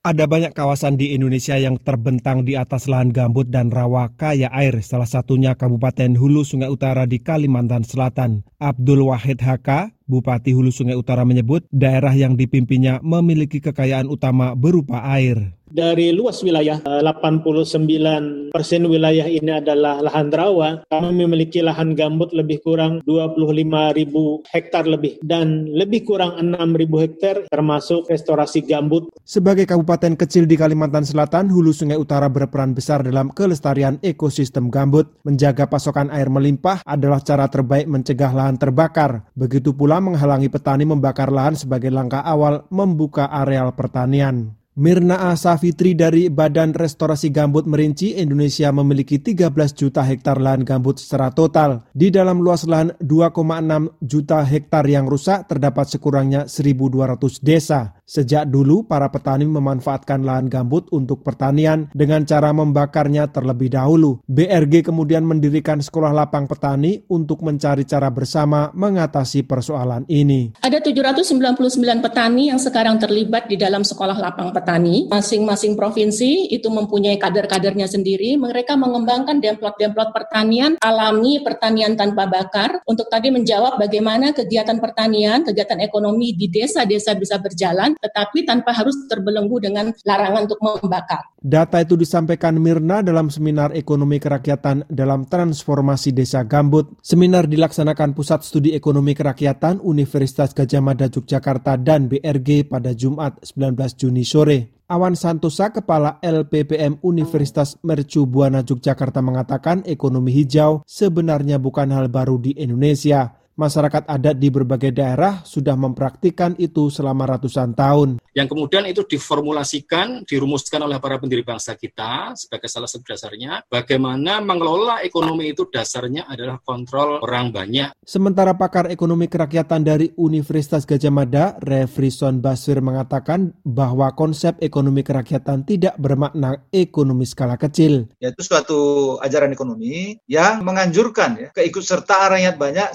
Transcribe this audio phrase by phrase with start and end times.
[0.00, 4.80] Ada banyak kawasan di Indonesia yang terbentang di atas lahan gambut dan rawa kaya air,
[4.80, 8.40] salah satunya Kabupaten Hulu Sungai Utara di Kalimantan Selatan.
[8.56, 15.04] Abdul Wahid Haka, Bupati Hulu Sungai Utara menyebut daerah yang dipimpinnya memiliki kekayaan utama berupa
[15.04, 20.84] air dari luas wilayah 89 eh, persen wilayah ini adalah lahan rawa.
[20.90, 26.98] Kami memiliki lahan gambut lebih kurang 25 ribu hektar lebih dan lebih kurang 6 ribu
[26.98, 29.08] hektar termasuk restorasi gambut.
[29.22, 35.06] Sebagai kabupaten kecil di Kalimantan Selatan, Hulu Sungai Utara berperan besar dalam kelestarian ekosistem gambut.
[35.22, 39.30] Menjaga pasokan air melimpah adalah cara terbaik mencegah lahan terbakar.
[39.38, 44.59] Begitu pula menghalangi petani membakar lahan sebagai langkah awal membuka areal pertanian.
[44.80, 51.28] Mirna Asafitri dari Badan Restorasi Gambut merinci Indonesia memiliki 13 juta hektar lahan gambut secara
[51.36, 51.84] total.
[51.92, 57.99] Di dalam luas lahan 2,6 juta hektar yang rusak terdapat sekurangnya 1.200 desa.
[58.10, 64.18] Sejak dulu para petani memanfaatkan lahan gambut untuk pertanian dengan cara membakarnya terlebih dahulu.
[64.26, 70.58] BRG kemudian mendirikan sekolah lapang petani untuk mencari cara bersama mengatasi persoalan ini.
[70.58, 75.06] Ada 799 petani yang sekarang terlibat di dalam sekolah lapang petani.
[75.06, 78.34] Masing-masing provinsi itu mempunyai kader-kadernya sendiri.
[78.34, 85.78] Mereka mengembangkan demplot-demplot pertanian alami, pertanian tanpa bakar untuk tadi menjawab bagaimana kegiatan pertanian, kegiatan
[85.78, 91.22] ekonomi di desa-desa bisa berjalan tetapi tanpa harus terbelenggu dengan larangan untuk membakar.
[91.40, 97.00] Data itu disampaikan Mirna dalam seminar ekonomi kerakyatan dalam transformasi desa Gambut.
[97.00, 103.76] Seminar dilaksanakan Pusat Studi Ekonomi Kerakyatan Universitas Gajah Mada Yogyakarta dan BRG pada Jumat 19
[103.96, 104.80] Juni sore.
[104.90, 112.42] Awan Santosa, Kepala LPPM Universitas Mercu Buana Yogyakarta mengatakan ekonomi hijau sebenarnya bukan hal baru
[112.42, 118.16] di Indonesia masyarakat adat di berbagai daerah sudah mempraktikkan itu selama ratusan tahun.
[118.32, 124.40] Yang kemudian itu diformulasikan, dirumuskan oleh para pendiri bangsa kita sebagai salah satu dasarnya, bagaimana
[124.40, 127.92] mengelola ekonomi itu dasarnya adalah kontrol orang banyak.
[128.06, 135.66] Sementara pakar ekonomi kerakyatan dari Universitas Gajah Mada, Refrison Basir mengatakan bahwa konsep ekonomi kerakyatan
[135.66, 138.08] tidak bermakna ekonomi skala kecil.
[138.22, 142.88] Yaitu suatu ajaran ekonomi yang menganjurkan ya, keikutsertaan rakyat banyak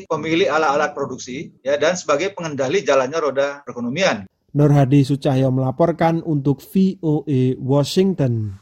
[0.00, 4.24] sebagai pemilik alat-alat produksi ya dan sebagai pengendali jalannya roda perekonomian.
[4.50, 8.60] Nur Hadi Sucahyo melaporkan untuk VOA Washington.